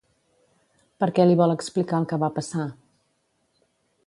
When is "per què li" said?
1.03-1.37